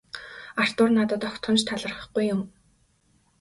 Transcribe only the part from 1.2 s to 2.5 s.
огтхон ч талархахгүй юм.